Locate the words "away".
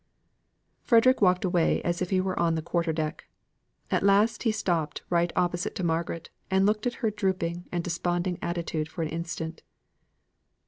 1.45-1.79